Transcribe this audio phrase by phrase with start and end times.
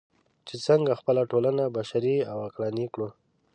[0.47, 3.09] چې څنګه خپله ټولنه بشري او عقلاني کړو.